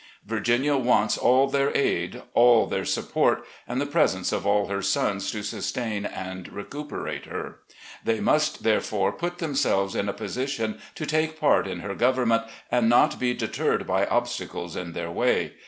[0.25, 5.29] Virginia wants all their aid, all their support, and the presence of all her sons
[5.29, 7.59] to sustain and recuperate her.
[8.03, 12.89] They must therefore put themselves in a position to take part in her government, and
[12.89, 15.53] not be deterred by obstacles in their way.